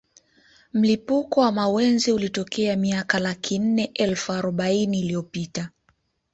Mlipuko 0.73 1.41
wa 1.41 1.51
mawenzi 1.51 2.11
ulitokea 2.11 2.75
miaka 2.75 3.19
laki 3.19 3.59
nne 3.59 3.91
elfu 3.93 4.31
aroubaini 4.31 4.99
iliyopita 4.99 5.69